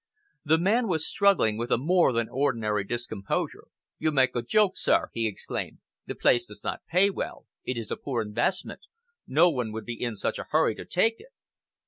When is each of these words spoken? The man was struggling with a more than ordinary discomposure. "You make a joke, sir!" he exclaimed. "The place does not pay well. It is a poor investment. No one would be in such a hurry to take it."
The 0.43 0.57
man 0.57 0.87
was 0.87 1.05
struggling 1.05 1.57
with 1.57 1.71
a 1.71 1.77
more 1.77 2.11
than 2.11 2.27
ordinary 2.27 2.83
discomposure. 2.83 3.67
"You 3.99 4.11
make 4.11 4.35
a 4.35 4.41
joke, 4.41 4.75
sir!" 4.75 5.11
he 5.13 5.27
exclaimed. 5.27 5.77
"The 6.07 6.15
place 6.15 6.43
does 6.43 6.63
not 6.63 6.81
pay 6.89 7.11
well. 7.11 7.45
It 7.65 7.77
is 7.77 7.91
a 7.91 7.97
poor 7.97 8.23
investment. 8.23 8.79
No 9.27 9.51
one 9.51 9.71
would 9.73 9.85
be 9.85 10.01
in 10.01 10.15
such 10.17 10.39
a 10.39 10.47
hurry 10.49 10.73
to 10.73 10.85
take 10.85 11.19
it." 11.19 11.29